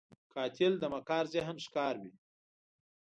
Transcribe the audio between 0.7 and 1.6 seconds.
د مکار ذهن